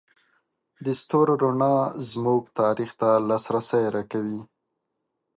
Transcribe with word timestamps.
د 0.85 0.87
ستورو 1.01 1.33
رڼا 1.43 1.75
زموږ 2.11 2.43
تاریخ 2.59 2.91
ته 2.99 3.09
لاسرسی 3.29 3.83
راکوي. 3.95 4.41